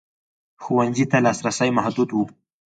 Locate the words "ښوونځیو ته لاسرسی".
0.63-1.69